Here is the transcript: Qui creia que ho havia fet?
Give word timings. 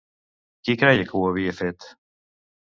Qui 0.63 0.75
creia 0.85 1.05
que 1.11 1.15
ho 1.21 1.23
havia 1.29 1.55
fet? 1.61 1.89